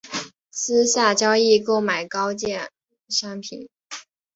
[0.49, 2.71] 私下交易购买高阶
[3.07, 3.69] 商品